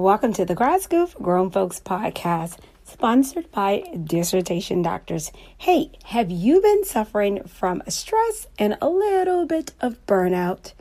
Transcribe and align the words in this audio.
welcome 0.00 0.32
to 0.32 0.46
the 0.46 0.54
Grad 0.54 0.80
School 0.80 1.06
for 1.06 1.22
Grown 1.22 1.50
Folks 1.50 1.78
podcast, 1.78 2.58
sponsored 2.84 3.52
by 3.52 3.84
Dissertation 4.02 4.80
Doctors. 4.80 5.30
Hey, 5.58 5.92
have 6.04 6.30
you 6.30 6.62
been 6.62 6.86
suffering 6.86 7.44
from 7.44 7.82
stress 7.86 8.46
and 8.58 8.78
a 8.80 8.88
little 8.88 9.44
bit 9.44 9.74
of 9.78 10.04
burnout? 10.06 10.72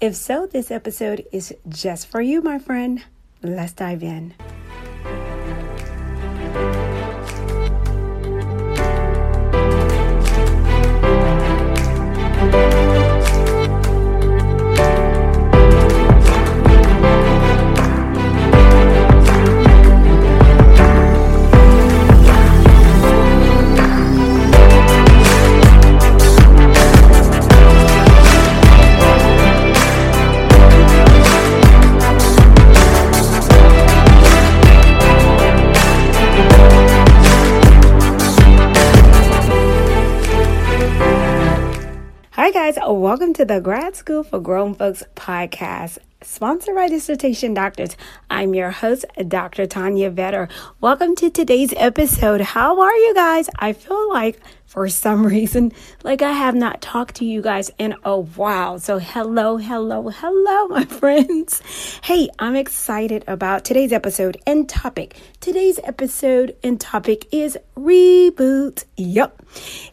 If 0.00 0.16
so, 0.16 0.46
this 0.46 0.72
episode 0.72 1.24
is 1.30 1.54
just 1.68 2.08
for 2.08 2.20
you, 2.20 2.42
my 2.42 2.58
friend. 2.58 3.04
Let's 3.40 3.72
dive 3.72 4.02
in. 4.02 4.34
Guys, 42.52 42.78
welcome 42.86 43.32
to 43.32 43.44
the 43.44 43.60
Grad 43.60 43.96
School 43.96 44.22
for 44.22 44.38
Grown 44.38 44.72
Folks 44.72 45.02
podcast, 45.16 45.98
sponsored 46.22 46.76
by 46.76 46.86
Dissertation 46.86 47.54
Doctors. 47.54 47.96
I'm 48.30 48.54
your 48.54 48.70
host, 48.70 49.04
Dr. 49.26 49.66
Tanya 49.66 50.12
Vetter. 50.12 50.48
Welcome 50.80 51.16
to 51.16 51.28
today's 51.28 51.74
episode. 51.76 52.40
How 52.40 52.80
are 52.80 52.94
you 52.94 53.14
guys? 53.14 53.50
I 53.58 53.72
feel 53.72 54.08
like 54.10 54.38
for 54.64 54.88
some 54.88 55.26
reason, 55.26 55.72
like 56.04 56.22
I 56.22 56.30
have 56.30 56.54
not 56.54 56.80
talked 56.80 57.16
to 57.16 57.24
you 57.24 57.42
guys 57.42 57.72
in 57.78 57.96
a 58.04 58.16
while. 58.16 58.78
So, 58.78 59.00
hello, 59.00 59.56
hello, 59.56 60.08
hello, 60.08 60.68
my 60.68 60.84
friends. 60.84 61.60
Hey, 62.04 62.28
I'm 62.38 62.54
excited 62.54 63.24
about 63.26 63.64
today's 63.64 63.92
episode 63.92 64.36
and 64.46 64.68
topic. 64.68 65.16
Today's 65.40 65.80
episode 65.82 66.56
and 66.62 66.80
topic 66.80 67.26
is 67.32 67.58
reboot. 67.76 68.84
Yep, 68.96 69.42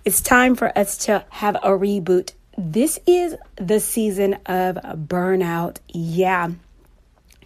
it's 0.05 0.21
time 0.21 0.53
for 0.53 0.77
us 0.77 0.97
to 1.05 1.25
have 1.29 1.55
a 1.55 1.69
reboot 1.69 2.33
this 2.57 2.99
is 3.05 3.35
the 3.55 3.79
season 3.79 4.35
of 4.45 4.75
burnout. 4.75 5.77
Yeah. 5.87 6.51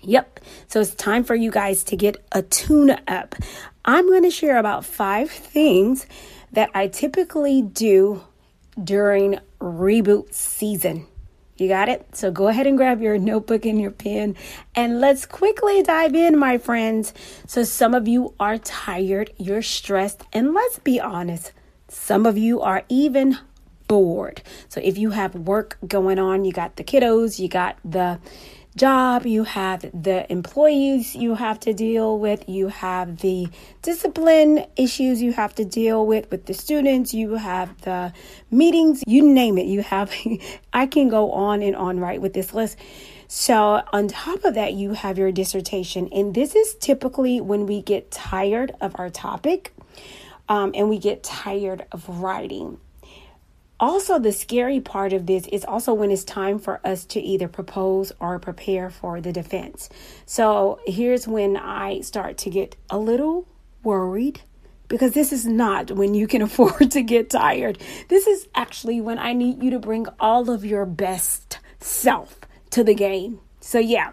Yep. 0.02 0.40
So 0.68 0.82
it's 0.82 0.96
time 0.96 1.24
for 1.24 1.36
you 1.36 1.52
guys 1.52 1.84
to 1.86 1.96
get 1.96 2.24
a 2.32 2.42
tune 2.42 2.96
up. 3.08 3.36
I'm 3.86 4.08
going 4.08 4.24
to 4.24 4.32
share 4.32 4.58
about 4.58 4.86
five 4.86 5.30
things 5.30 6.06
that 6.52 6.70
I 6.74 6.88
typically 6.88 7.62
do 7.62 8.24
during 8.82 9.40
reboot 9.60 10.34
season. 10.34 11.08
You 11.58 11.68
got 11.68 11.90
it? 11.90 12.16
So 12.16 12.30
go 12.30 12.48
ahead 12.48 12.68
and 12.68 12.78
grab 12.78 13.02
your 13.02 13.18
notebook 13.18 13.66
and 13.66 13.82
your 13.82 13.92
pen 13.92 14.36
and 14.76 15.02
let's 15.02 15.26
quickly 15.26 15.82
dive 15.82 16.14
in, 16.14 16.38
my 16.38 16.60
friends. 16.60 17.14
So, 17.48 17.64
some 17.64 17.96
of 17.96 18.08
you 18.08 18.36
are 18.40 18.60
tired, 18.60 19.32
you're 19.38 19.64
stressed, 19.64 20.22
and 20.32 20.54
let's 20.54 20.78
be 20.78 21.00
honest, 21.00 21.52
some 21.88 22.28
of 22.28 22.38
you 22.38 22.62
are 22.62 22.84
even 22.90 23.40
bored. 23.88 24.42
So 24.70 24.82
if 24.84 24.98
you 24.98 25.12
have 25.12 25.36
work 25.36 25.78
going 25.88 26.20
on, 26.20 26.46
you 26.46 26.52
got 26.52 26.76
the 26.76 26.84
kiddos, 26.84 27.40
you 27.40 27.48
got 27.48 27.78
the 27.84 28.20
job, 28.78 29.26
you 29.26 29.44
have 29.44 29.82
the 29.82 30.32
employees 30.32 31.16
you 31.16 31.34
have 31.34 31.60
to 31.60 31.74
deal 31.74 32.20
with, 32.20 32.48
you 32.48 32.68
have 32.68 33.18
the 33.18 33.50
discipline 33.82 34.66
issues 34.76 35.22
you 35.22 35.34
have 35.34 35.56
to 35.56 35.66
deal 35.66 36.06
with 36.06 36.30
with 36.30 36.46
the 36.46 36.54
students, 36.54 37.14
you 37.14 37.36
have 37.36 37.82
the 37.82 38.14
meetings, 38.52 39.04
you 39.08 39.28
name 39.28 39.58
it. 39.58 39.66
You 39.66 39.82
have 39.82 40.14
I 40.74 40.86
can 40.86 41.10
go 41.10 41.32
on 41.32 41.62
and 41.64 41.76
on 41.76 42.00
right 42.00 42.22
with 42.22 42.34
this 42.34 42.54
list. 42.54 42.78
So, 43.30 43.84
on 43.92 44.08
top 44.08 44.46
of 44.46 44.54
that, 44.54 44.74
you 44.74 44.94
have 44.94 45.18
your 45.18 45.34
dissertation, 45.34 46.08
and 46.14 46.34
this 46.34 46.56
is 46.56 46.76
typically 46.76 47.42
when 47.42 47.66
we 47.66 47.82
get 47.82 48.10
tired 48.10 48.72
of 48.80 48.96
our 48.98 49.10
topic 49.10 49.74
um, 50.48 50.72
and 50.74 50.88
we 50.88 50.98
get 50.98 51.24
tired 51.24 51.86
of 51.92 52.08
writing 52.08 52.80
also 53.80 54.20
the 54.20 54.32
scary 54.32 54.80
part 54.80 55.14
of 55.14 55.26
this 55.26 55.48
is 55.48 55.64
also 55.64 55.94
when 55.94 56.12
it's 56.12 56.24
time 56.24 56.60
for 56.60 56.80
us 56.86 57.06
to 57.06 57.20
either 57.20 57.48
propose 57.48 58.12
or 58.20 58.40
prepare 58.40 58.90
for 58.90 59.22
the 59.22 59.32
defense. 59.32 59.90
So 60.26 60.80
here's 60.86 61.28
when 61.28 61.58
I 61.58 62.02
start 62.02 62.38
to 62.40 62.50
get 62.50 62.76
a 62.90 62.98
little 62.98 63.48
worried 63.84 64.42
because 64.88 65.12
this 65.12 65.32
is 65.32 65.46
not 65.46 65.92
when 65.92 66.14
you 66.14 66.28
can 66.28 66.42
afford 66.48 66.92
to 66.92 67.02
get 67.02 67.30
tired. 67.30 67.78
This 68.08 68.28
is 68.28 68.48
actually 68.56 69.02
when 69.02 69.20
I 69.20 69.34
need 69.34 69.62
you 69.62 69.70
to 69.72 69.80
bring 69.80 70.08
all 70.20 70.50
of 70.50 70.66
your 70.66 70.86
best 70.86 71.60
self 71.80 72.40
to 72.72 72.84
the 72.84 72.96
game. 72.96 73.40
So 73.60 73.80
yeah, 73.80 74.12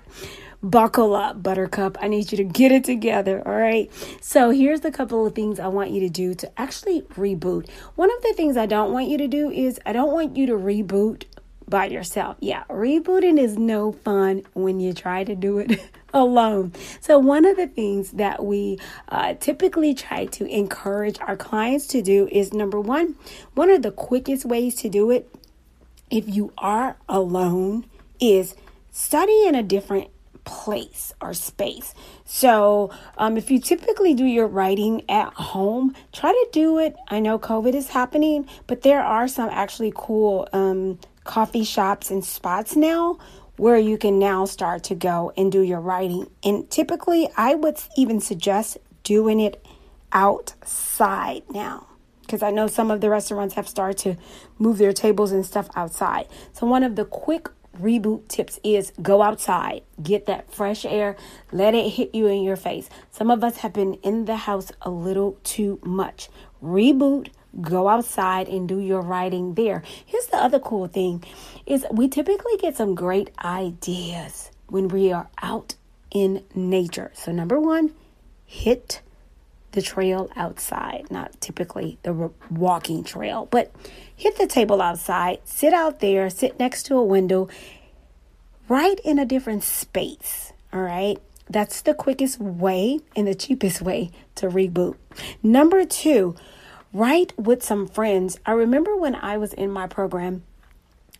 buckle 0.65 1.15
up, 1.15 1.43
Buttercup. 1.43 1.99
I 2.01 2.09
need 2.09 2.33
you 2.33 2.39
to 2.39 2.45
get 2.45 2.73
it 2.73 2.85
together. 2.85 3.43
All 3.47 3.55
right. 3.55 3.91
So, 4.21 4.51
here's 4.51 4.85
a 4.85 4.91
couple 4.91 5.27
of 5.27 5.35
things 5.35 5.61
I 5.61 5.69
want 5.69 5.91
you 5.91 6.01
to 6.01 6.09
do 6.09 6.35
to 6.35 6.61
actually 6.61 7.03
reboot. 7.03 7.69
One 7.95 8.11
of 8.11 8.23
the 8.23 8.33
things 8.35 8.57
I 8.57 8.67
don't 8.67 8.93
want 8.93 9.09
you 9.09 9.19
to 9.19 9.29
do 9.29 9.51
is 9.51 9.79
I 9.85 9.93
don't 9.93 10.13
want 10.13 10.37
you 10.37 10.47
to 10.47 10.55
reboot 10.55 11.25
by 11.69 11.87
yourself. 11.87 12.37
Yeah, 12.41 12.65
rebooting 12.69 13.39
is 13.39 13.59
no 13.59 13.93
fun 13.93 14.43
when 14.55 14.81
you 14.81 14.93
try 14.93 15.25
to 15.25 15.35
do 15.35 15.59
it 15.59 15.81
alone. 16.15 16.73
So, 17.01 17.19
one 17.19 17.45
of 17.45 17.57
the 17.57 17.67
things 17.67 18.13
that 18.13 18.43
we 18.45 18.79
uh, 19.09 19.35
typically 19.35 19.95
try 19.95 20.27
to 20.27 20.47
encourage 20.47 21.21
our 21.21 21.37
clients 21.37 21.87
to 21.89 22.03
do 22.03 22.29
is 22.33 22.53
number 22.53 22.81
one, 22.81 23.17
one 23.55 23.71
of 23.71 23.83
the 23.83 23.93
quickest 23.93 24.47
ways 24.47 24.75
to 24.77 24.89
do 24.89 25.11
it 25.11 25.31
if 26.11 26.29
you 26.29 26.53
are 26.57 26.97
alone 27.09 27.85
is 28.21 28.55
study 28.93 29.47
in 29.47 29.55
a 29.55 29.63
different 29.63 30.09
place 30.45 31.13
or 31.21 31.35
space. 31.35 31.95
So, 32.25 32.91
um, 33.19 33.37
if 33.37 33.51
you 33.51 33.59
typically 33.59 34.15
do 34.15 34.25
your 34.25 34.47
writing 34.47 35.03
at 35.09 35.33
home, 35.35 35.95
try 36.13 36.31
to 36.31 36.49
do 36.53 36.79
it. 36.79 36.95
I 37.09 37.21
know 37.21 37.39
COVID 37.39 37.75
is 37.75 37.89
happening, 37.89 38.49
but 38.67 38.83
there 38.83 39.03
are 39.03 39.29
some 39.29 39.49
actually 39.51 39.93
cool 39.95 40.49
um, 40.53 40.99
coffee 41.25 41.65
shops 41.65 42.11
and 42.11 42.25
spots 42.25 42.77
now 42.77 43.19
where 43.57 43.79
you 43.79 43.97
can 43.97 44.19
now 44.19 44.45
start 44.45 44.83
to 44.85 44.95
go 44.95 45.33
and 45.37 45.51
do 45.51 45.61
your 45.61 45.81
writing. 45.81 46.29
And 46.43 46.69
typically, 46.71 47.29
I 47.37 47.55
would 47.55 47.79
even 47.97 48.21
suggest 48.21 48.79
doing 49.05 49.41
it 49.41 49.65
outside 50.13 51.43
now 51.51 51.87
because 52.23 52.43
I 52.43 52.51
know 52.51 52.67
some 52.67 52.91
of 52.91 53.01
the 53.01 53.11
restaurants 53.11 53.55
have 53.55 53.69
started 53.69 53.99
to 53.99 54.17
move 54.59 54.79
their 54.79 54.93
tables 54.93 55.31
and 55.31 55.45
stuff 55.45 55.69
outside. 55.77 56.27
So, 56.53 56.67
one 56.67 56.83
of 56.83 56.97
the 56.97 57.05
quick 57.05 57.49
reboot 57.81 58.29
tips 58.29 58.59
is 58.63 58.93
go 59.03 59.23
outside, 59.23 59.83
get 60.03 60.27
that 60.27 60.53
fresh 60.53 60.85
air, 60.85 61.17
let 61.53 61.75
it 61.75 61.91
hit 61.91 62.15
you 62.15 62.27
in 62.27 62.43
your 62.43 62.57
face. 62.57 62.89
Some 63.11 63.31
of 63.31 63.45
us 63.45 63.59
have 63.59 63.73
been 63.73 63.95
in 63.95 64.25
the 64.25 64.37
house 64.37 64.73
a 64.83 64.91
little 64.91 65.39
too 65.45 65.79
much. 65.83 66.29
Reboot, 66.63 67.29
go 67.61 67.89
outside 67.89 68.49
and 68.49 68.69
do 68.69 68.79
your 68.79 69.01
writing 69.01 69.55
there. 69.55 69.83
Here's 70.05 70.27
the 70.27 70.37
other 70.37 70.59
cool 70.59 70.87
thing 70.87 71.25
is 71.67 71.87
we 71.91 72.09
typically 72.09 72.57
get 72.59 72.77
some 72.77 72.95
great 72.95 73.31
ideas 73.45 74.51
when 74.67 74.89
we 74.89 75.13
are 75.13 75.29
out 75.43 75.75
in 76.11 76.45
nature. 76.55 77.11
So 77.15 77.33
number 77.33 77.61
1, 77.61 77.93
hit 78.45 79.01
the 79.75 79.83
trail 79.83 80.31
outside, 80.37 81.07
not 81.11 81.41
typically 81.41 81.99
the 82.03 82.31
walking 82.51 83.05
trail, 83.05 83.47
but 83.51 83.73
hit 84.17 84.39
the 84.39 84.47
table 84.47 84.81
outside, 84.81 85.41
sit 85.45 85.75
out 85.75 86.01
there, 86.01 86.31
sit 86.31 86.59
next 86.59 86.85
to 86.85 86.97
a 86.97 87.05
window, 87.05 87.49
write 88.69 89.01
in 89.01 89.19
a 89.19 89.27
different 89.27 89.63
space. 89.63 90.53
All 90.73 90.81
right. 90.81 91.19
That's 91.49 91.83
the 91.83 91.93
quickest 91.93 92.41
way 92.41 93.01
and 93.15 93.27
the 93.27 93.35
cheapest 93.35 93.83
way 93.83 94.11
to 94.37 94.49
reboot. 94.49 94.97
Number 95.43 95.85
two, 95.85 96.37
write 96.93 97.39
with 97.39 97.63
some 97.63 97.87
friends. 97.87 98.39
I 98.47 98.53
remember 98.53 98.97
when 98.97 99.15
I 99.15 99.37
was 99.37 99.53
in 99.53 99.71
my 99.71 99.87
program 99.87 100.43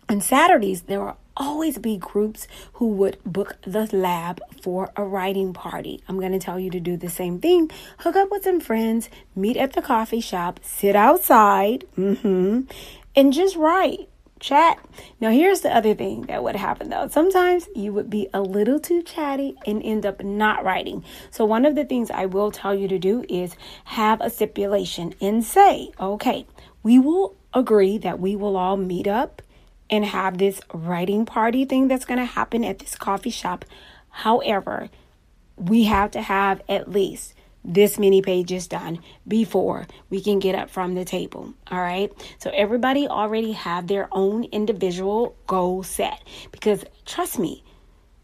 on 0.09 0.21
Saturdays, 0.21 0.83
there 0.83 0.99
were 0.99 1.15
always 1.37 1.77
be 1.77 1.97
groups 1.97 2.47
who 2.73 2.89
would 2.89 3.17
book 3.25 3.57
the 3.63 3.89
lab 3.95 4.41
for 4.61 4.91
a 4.95 5.03
writing 5.03 5.53
party. 5.53 6.01
I'm 6.07 6.19
going 6.19 6.31
to 6.31 6.39
tell 6.39 6.59
you 6.59 6.69
to 6.71 6.79
do 6.79 6.97
the 6.97 7.09
same 7.09 7.39
thing. 7.39 7.71
Hook 7.99 8.15
up 8.15 8.31
with 8.31 8.43
some 8.43 8.59
friends, 8.59 9.09
meet 9.35 9.57
at 9.57 9.73
the 9.73 9.81
coffee 9.81 10.21
shop, 10.21 10.59
sit 10.63 10.95
outside, 10.95 11.85
mm-hmm, 11.97 12.61
and 13.15 13.33
just 13.33 13.55
write. 13.55 14.09
Chat. 14.37 14.77
Now, 15.21 15.31
here's 15.31 15.61
the 15.61 15.75
other 15.75 15.95
thing 15.95 16.23
that 16.23 16.43
would 16.43 16.57
happen 16.57 16.89
though. 16.89 17.07
Sometimes 17.07 17.67
you 17.73 17.93
would 17.93 18.09
be 18.09 18.27
a 18.33 18.41
little 18.41 18.81
too 18.81 19.01
chatty 19.01 19.55
and 19.65 19.81
end 19.81 20.05
up 20.05 20.21
not 20.23 20.63
writing. 20.63 21.05
So, 21.31 21.45
one 21.45 21.65
of 21.65 21.75
the 21.75 21.85
things 21.85 22.11
I 22.11 22.25
will 22.25 22.51
tell 22.51 22.75
you 22.75 22.89
to 22.89 22.99
do 22.99 23.23
is 23.29 23.55
have 23.85 24.19
a 24.19 24.29
stipulation 24.29 25.13
and 25.21 25.43
say, 25.43 25.89
okay, 25.99 26.45
we 26.83 26.99
will 26.99 27.35
agree 27.53 27.97
that 27.99 28.19
we 28.19 28.35
will 28.35 28.57
all 28.57 28.75
meet 28.75 29.07
up 29.07 29.41
and 29.89 30.05
have 30.05 30.37
this 30.37 30.61
writing 30.73 31.25
party 31.25 31.65
thing 31.65 31.87
that's 31.87 32.05
going 32.05 32.19
to 32.19 32.25
happen 32.25 32.63
at 32.63 32.79
this 32.79 32.95
coffee 32.95 33.29
shop. 33.29 33.65
However, 34.09 34.89
we 35.57 35.85
have 35.85 36.11
to 36.11 36.21
have 36.21 36.61
at 36.67 36.89
least 36.89 37.33
this 37.65 37.97
many 37.97 38.21
pages 38.21 38.67
done 38.67 38.99
before 39.27 39.87
we 40.09 40.21
can 40.21 40.37
get 40.37 40.53
up 40.53 40.69
from 40.69 40.93
the 40.93 41.03
table 41.03 41.53
all 41.71 41.79
right 41.79 42.13
so 42.37 42.51
everybody 42.53 43.07
already 43.07 43.53
have 43.53 43.87
their 43.87 44.07
own 44.11 44.43
individual 44.45 45.35
goal 45.47 45.81
set 45.81 46.21
because 46.51 46.85
trust 47.05 47.39
me 47.39 47.63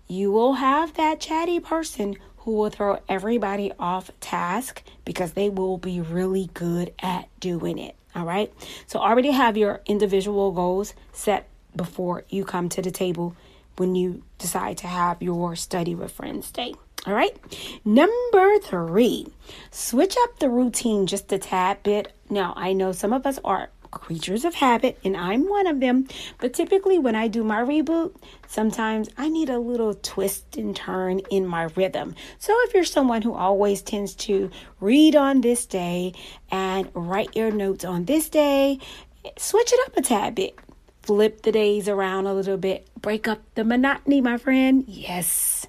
you 0.08 0.32
will 0.32 0.54
have 0.54 0.94
that 0.94 1.20
chatty 1.20 1.60
person 1.60 2.16
who 2.38 2.52
will 2.52 2.70
throw 2.70 3.00
everybody 3.10 3.72
off 3.80 4.12
task 4.20 4.84
because 5.06 5.34
they 5.34 5.50
will 5.50 5.78
be 5.78 6.00
really 6.00 6.50
good 6.54 6.94
at 7.00 7.28
doing 7.40 7.80
it 7.80 7.96
all 8.14 8.26
right 8.26 8.54
so 8.86 9.00
already 9.00 9.32
have 9.32 9.58
your 9.58 9.82
individual 9.88 10.52
goals 10.52 10.94
set 11.12 11.48
before 11.76 12.24
you 12.30 12.44
come 12.46 12.70
to 12.70 12.82
the 12.82 12.92
table 12.92 13.36
when 13.78 13.96
you 13.96 14.24
decide 14.38 14.78
to 14.78 14.88
have 14.88 15.22
your 15.22 15.56
study 15.56 15.96
with 15.96 16.12
friends 16.12 16.52
day 16.52 16.74
all 17.08 17.16
right. 17.16 17.36
Number 17.84 18.60
three, 18.60 19.26
switch 19.72 20.16
up 20.22 20.38
the 20.38 20.50
routine 20.50 21.08
just 21.08 21.34
a 21.34 21.40
tad 21.40 21.82
bit. 21.82 22.14
Now, 22.30 22.54
I 22.56 22.74
know 22.74 22.92
some 22.92 23.12
of 23.12 23.26
us 23.26 23.40
are 23.44 23.72
creatures 23.90 24.46
of 24.46 24.54
habit, 24.54 25.00
and 25.04 25.18
I'm 25.18 25.50
one 25.50 25.66
of 25.66 25.80
them. 25.80 26.08
But 26.38 26.54
typically, 26.54 27.00
when 27.00 27.16
I 27.16 27.28
do 27.28 27.44
my 27.44 27.60
reboot, 27.60 28.16
sometimes 28.48 29.10
I 29.18 29.30
need 29.30 29.50
a 29.50 29.58
little 29.58 29.96
twist 29.96 30.58
and 30.58 30.76
turn 30.76 31.22
in 31.32 31.48
my 31.48 31.64
rhythm. 31.76 32.14
So, 32.38 32.54
if 32.66 32.76
you're 32.76 32.84
someone 32.84 33.24
who 33.24 33.34
always 33.34 33.82
tends 33.82 34.14
to 34.28 34.52
read 34.80 35.16
on 35.16 35.42
this 35.42 35.66
day 35.66 36.14
and 36.52 36.88
write 36.94 37.36
your 37.36 37.50
notes 37.50 37.84
on 37.84 38.06
this 38.06 38.30
day, 38.30 38.78
switch 39.40 39.74
it 39.74 39.80
up 39.88 39.98
a 39.98 40.02
tad 40.04 40.36
bit. 40.36 40.58
Flip 41.04 41.42
the 41.42 41.52
days 41.52 41.88
around 41.88 42.28
a 42.28 42.34
little 42.34 42.58
bit. 42.58 42.88
Break 43.02 43.28
up 43.28 43.42
the 43.56 43.64
monotony, 43.64 44.22
my 44.22 44.38
friend. 44.38 44.84
Yes 44.88 45.68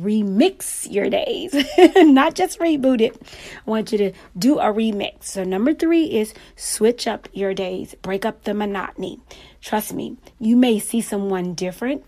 remix 0.00 0.90
your 0.90 1.10
days, 1.10 1.54
not 1.96 2.34
just 2.34 2.58
reboot 2.58 3.00
it. 3.00 3.20
I 3.66 3.70
want 3.70 3.92
you 3.92 3.98
to 3.98 4.12
do 4.38 4.58
a 4.58 4.64
remix. 4.64 5.24
So, 5.24 5.44
number 5.44 5.74
three 5.74 6.04
is 6.04 6.34
switch 6.56 7.06
up 7.06 7.28
your 7.32 7.54
days, 7.54 7.94
break 8.02 8.24
up 8.24 8.44
the 8.44 8.54
monotony. 8.54 9.20
Trust 9.60 9.92
me, 9.92 10.16
you 10.38 10.56
may 10.56 10.78
see 10.78 11.00
someone 11.00 11.54
different 11.54 12.04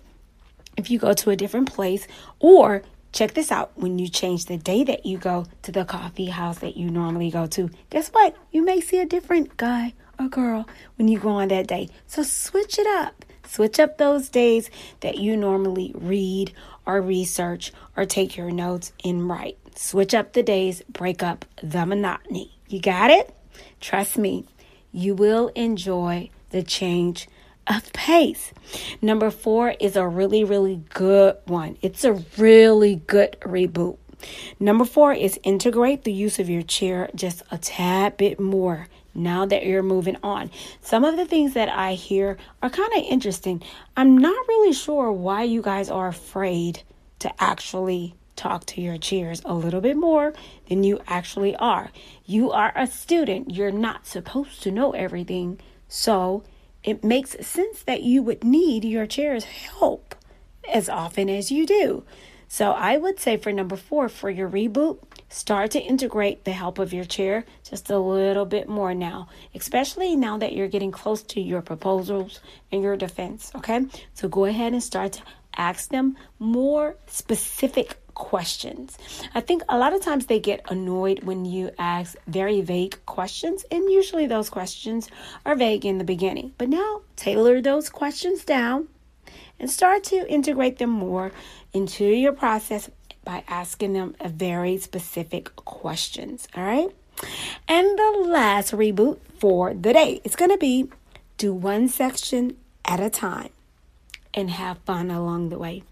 if 0.76 0.90
you 0.90 0.98
go 0.98 1.12
to 1.12 1.30
a 1.30 1.36
different 1.36 1.72
place, 1.72 2.06
or 2.40 2.82
check 3.12 3.34
this 3.34 3.52
out 3.52 3.70
when 3.76 3.98
you 3.98 4.08
change 4.08 4.46
the 4.46 4.56
day 4.56 4.82
that 4.82 5.06
you 5.06 5.18
go 5.18 5.46
to 5.62 5.70
the 5.70 5.84
coffee 5.84 6.26
house 6.26 6.58
that 6.58 6.76
you 6.76 6.90
normally 6.90 7.30
go 7.30 7.46
to. 7.46 7.70
Guess 7.90 8.08
what? 8.08 8.34
You 8.50 8.64
may 8.64 8.80
see 8.80 8.98
a 8.98 9.06
different 9.06 9.56
guy 9.56 9.94
or 10.18 10.28
girl 10.28 10.68
when 10.96 11.08
you 11.08 11.18
go 11.18 11.30
on 11.30 11.48
that 11.48 11.66
day. 11.66 11.88
So, 12.06 12.22
switch 12.22 12.78
it 12.78 12.86
up. 12.86 13.24
Switch 13.46 13.78
up 13.78 13.98
those 13.98 14.28
days 14.28 14.70
that 15.00 15.18
you 15.18 15.36
normally 15.36 15.92
read 15.94 16.52
or 16.86 17.00
research 17.00 17.72
or 17.96 18.04
take 18.04 18.36
your 18.36 18.50
notes 18.50 18.92
and 19.04 19.28
write. 19.28 19.58
Switch 19.76 20.14
up 20.14 20.32
the 20.32 20.42
days, 20.42 20.82
break 20.88 21.22
up 21.22 21.44
the 21.62 21.84
monotony. 21.84 22.56
You 22.68 22.80
got 22.80 23.10
it? 23.10 23.34
Trust 23.80 24.18
me, 24.18 24.46
you 24.92 25.14
will 25.14 25.48
enjoy 25.54 26.30
the 26.50 26.62
change 26.62 27.28
of 27.66 27.92
pace. 27.92 28.52
Number 29.00 29.30
four 29.30 29.74
is 29.80 29.96
a 29.96 30.06
really, 30.06 30.44
really 30.44 30.82
good 30.92 31.36
one. 31.46 31.76
It's 31.82 32.04
a 32.04 32.14
really 32.38 32.96
good 33.06 33.36
reboot. 33.40 33.98
Number 34.58 34.84
four 34.84 35.12
is 35.12 35.38
integrate 35.42 36.04
the 36.04 36.12
use 36.12 36.38
of 36.38 36.48
your 36.48 36.62
chair 36.62 37.10
just 37.14 37.42
a 37.50 37.58
tad 37.58 38.16
bit 38.16 38.40
more 38.40 38.88
now 39.14 39.46
that 39.46 39.66
you're 39.66 39.82
moving 39.82 40.16
on. 40.22 40.50
Some 40.80 41.04
of 41.04 41.16
the 41.16 41.24
things 41.24 41.54
that 41.54 41.68
I 41.68 41.94
hear 41.94 42.36
are 42.62 42.70
kind 42.70 42.92
of 42.96 43.02
interesting. 43.04 43.62
I'm 43.96 44.18
not 44.18 44.48
really 44.48 44.72
sure 44.72 45.12
why 45.12 45.42
you 45.44 45.62
guys 45.62 45.90
are 45.90 46.08
afraid 46.08 46.82
to 47.20 47.32
actually 47.42 48.14
talk 48.36 48.66
to 48.66 48.80
your 48.80 48.98
chairs 48.98 49.40
a 49.44 49.54
little 49.54 49.80
bit 49.80 49.96
more 49.96 50.32
than 50.68 50.82
you 50.82 51.00
actually 51.06 51.54
are. 51.56 51.90
You 52.24 52.50
are 52.50 52.72
a 52.74 52.86
student, 52.86 53.52
you're 53.52 53.70
not 53.70 54.06
supposed 54.06 54.62
to 54.64 54.70
know 54.70 54.92
everything. 54.92 55.60
So 55.88 56.42
it 56.82 57.04
makes 57.04 57.36
sense 57.46 57.82
that 57.84 58.02
you 58.02 58.22
would 58.22 58.44
need 58.44 58.84
your 58.84 59.06
chair's 59.06 59.44
help 59.44 60.14
as 60.72 60.88
often 60.88 61.28
as 61.30 61.50
you 61.50 61.66
do. 61.66 62.04
So 62.48 62.72
I 62.72 62.96
would 62.96 63.18
say 63.18 63.36
for 63.36 63.52
number 63.52 63.76
four, 63.76 64.08
for 64.08 64.30
your 64.30 64.48
reboot, 64.48 64.98
start 65.28 65.72
to 65.72 65.80
integrate 65.80 66.44
the 66.44 66.52
help 66.52 66.78
of 66.78 66.92
your 66.92 67.04
chair 67.04 67.44
just 67.68 67.90
a 67.90 67.98
little 67.98 68.44
bit 68.44 68.68
more 68.68 68.94
now, 68.94 69.28
especially 69.54 70.16
now 70.16 70.38
that 70.38 70.52
you're 70.52 70.68
getting 70.68 70.92
close 70.92 71.22
to 71.22 71.40
your 71.40 71.62
proposals 71.62 72.40
and 72.70 72.82
your 72.82 72.96
defense. 72.96 73.50
Okay, 73.56 73.86
so 74.14 74.28
go 74.28 74.44
ahead 74.44 74.72
and 74.72 74.82
start 74.82 75.14
to 75.14 75.22
ask 75.56 75.90
them 75.90 76.16
more 76.38 76.96
specific 77.06 77.98
questions. 78.14 78.96
I 79.34 79.40
think 79.40 79.62
a 79.68 79.76
lot 79.76 79.92
of 79.92 80.02
times 80.02 80.26
they 80.26 80.38
get 80.38 80.70
annoyed 80.70 81.24
when 81.24 81.44
you 81.44 81.70
ask 81.78 82.16
very 82.26 82.60
vague 82.60 82.96
questions, 83.06 83.64
and 83.70 83.90
usually 83.90 84.26
those 84.26 84.50
questions 84.50 85.08
are 85.44 85.56
vague 85.56 85.84
in 85.84 85.98
the 85.98 86.04
beginning. 86.04 86.52
But 86.56 86.68
now 86.68 87.02
tailor 87.16 87.60
those 87.60 87.90
questions 87.90 88.44
down 88.44 88.88
and 89.58 89.70
start 89.70 90.04
to 90.04 90.28
integrate 90.30 90.78
them 90.78 90.90
more 90.90 91.32
into 91.72 92.04
your 92.04 92.32
process 92.32 92.90
by 93.24 93.42
asking 93.48 93.92
them 93.92 94.14
very 94.24 94.76
specific 94.78 95.54
questions. 95.56 96.46
All 96.56 96.64
right. 96.64 96.88
And 97.68 97.98
the 97.98 98.24
last 98.26 98.72
reboot 98.72 99.18
for 99.38 99.72
the 99.72 99.92
day 99.92 100.20
is 100.24 100.36
going 100.36 100.50
to 100.50 100.58
be 100.58 100.90
do 101.38 101.52
one 101.52 101.88
section 101.88 102.56
at 102.84 103.00
a 103.00 103.10
time 103.10 103.50
and 104.32 104.50
have 104.50 104.78
fun 104.78 105.10
along 105.10 105.48
the 105.48 105.58
way. 105.58 105.82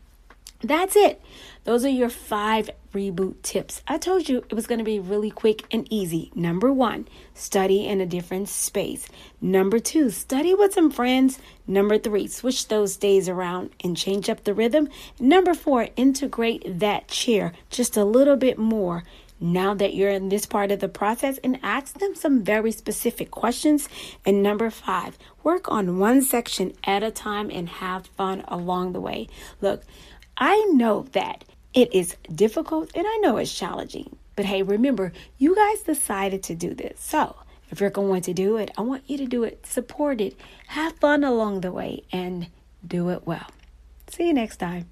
That's 0.63 0.95
it. 0.95 1.21
Those 1.65 1.85
are 1.85 1.89
your 1.89 2.09
five 2.09 2.71
reboot 2.93 3.43
tips. 3.43 3.83
I 3.89 3.99
told 3.99 4.29
you 4.29 4.39
it 4.49 4.55
was 4.55 4.67
going 4.67 4.79
to 4.79 4.85
be 4.85 5.01
really 5.01 5.31
quick 5.31 5.65
and 5.73 5.87
easy. 5.91 6.31
Number 6.35 6.73
one, 6.73 7.09
study 7.35 7.87
in 7.87 8.01
a 8.01 8.07
different 8.07 8.49
space. 8.49 9.09
Number 9.41 9.79
two, 9.79 10.11
study 10.11 10.55
with 10.55 10.75
some 10.75 10.91
friends. 10.91 11.39
Number 11.67 11.99
three, 11.99 12.29
switch 12.29 12.69
those 12.69 12.97
days 12.97 13.29
around 13.29 13.71
and 13.83 13.97
change 13.97 14.29
up 14.29 14.45
the 14.45 14.55
rhythm. 14.55 14.89
Number 15.19 15.55
four, 15.55 15.89
integrate 15.97 16.79
that 16.81 17.09
chair 17.09 17.53
just 17.71 17.97
a 17.97 18.05
little 18.05 18.37
bit 18.37 18.59
more 18.59 19.03
now 19.43 19.75
that 19.75 19.95
you're 19.95 20.11
in 20.11 20.29
this 20.29 20.47
part 20.47 20.71
of 20.71 20.79
the 20.79 20.89
process 20.89 21.39
and 21.39 21.59
ask 21.63 21.99
them 21.99 22.15
some 22.15 22.45
very 22.45 22.71
specific 22.71 23.31
questions. 23.31 23.89
And 24.25 24.43
number 24.43 24.71
five, 24.71 25.19
work 25.43 25.71
on 25.71 25.99
one 25.99 26.23
section 26.23 26.73
at 26.85 27.03
a 27.03 27.11
time 27.11 27.51
and 27.51 27.69
have 27.69 28.07
fun 28.07 28.45
along 28.47 28.93
the 28.93 29.01
way. 29.01 29.29
Look, 29.61 29.83
I 30.45 30.59
know 30.73 31.07
that 31.13 31.45
it 31.73 31.95
is 31.95 32.17
difficult 32.35 32.91
and 32.97 33.07
I 33.07 33.17
know 33.19 33.37
it's 33.37 33.57
challenging, 33.57 34.17
but 34.35 34.45
hey, 34.45 34.65
remember, 34.65 35.13
you 35.39 35.55
guys 35.55 35.83
decided 35.83 36.43
to 36.43 36.57
do 36.57 36.75
this. 36.75 36.99
So 36.99 37.37
if 37.71 37.81
you're 37.81 37.91
going 37.91 38.23
to 38.23 38.35
do 38.35 38.57
it, 38.57 38.73
I 38.77 38.81
want 38.81 39.05
you 39.07 39.17
to 39.19 39.27
do 39.27 39.45
it, 39.45 39.65
support 39.65 40.21
it, 40.21 40.35
have 40.67 40.97
fun 40.97 41.23
along 41.23 41.61
the 41.61 41.71
way, 41.71 42.03
and 42.11 42.49
do 42.85 43.11
it 43.11 43.25
well. 43.25 43.47
See 44.09 44.27
you 44.27 44.35
next 44.35 44.57
time. 44.57 44.91